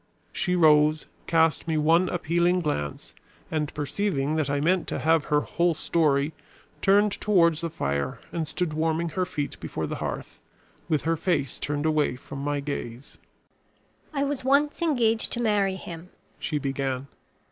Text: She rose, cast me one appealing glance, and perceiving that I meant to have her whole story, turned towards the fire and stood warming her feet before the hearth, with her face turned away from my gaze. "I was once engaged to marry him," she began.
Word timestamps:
She 0.31 0.55
rose, 0.55 1.05
cast 1.27 1.67
me 1.67 1.77
one 1.77 2.09
appealing 2.09 2.61
glance, 2.61 3.13
and 3.51 3.71
perceiving 3.75 4.35
that 4.35 4.49
I 4.49 4.59
meant 4.59 4.87
to 4.87 4.97
have 4.97 5.25
her 5.25 5.41
whole 5.41 5.75
story, 5.75 6.33
turned 6.81 7.11
towards 7.21 7.61
the 7.61 7.69
fire 7.69 8.19
and 8.31 8.47
stood 8.47 8.73
warming 8.73 9.09
her 9.09 9.27
feet 9.27 9.59
before 9.59 9.85
the 9.85 9.97
hearth, 9.97 10.39
with 10.89 11.03
her 11.03 11.15
face 11.15 11.59
turned 11.59 11.85
away 11.85 12.15
from 12.15 12.39
my 12.39 12.61
gaze. 12.61 13.19
"I 14.11 14.23
was 14.23 14.43
once 14.43 14.81
engaged 14.81 15.31
to 15.33 15.39
marry 15.39 15.75
him," 15.75 16.09
she 16.39 16.57
began. 16.57 17.05